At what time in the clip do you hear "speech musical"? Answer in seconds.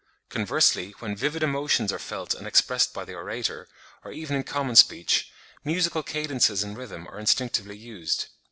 4.75-6.01